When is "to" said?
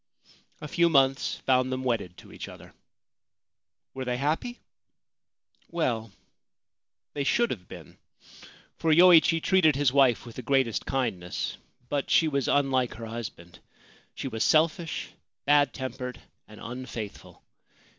2.17-2.33